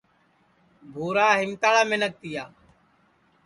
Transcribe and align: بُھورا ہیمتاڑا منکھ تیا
بُھورا 0.91 1.27
ہیمتاڑا 1.39 1.83
منکھ 1.89 2.17
تیا 2.21 2.43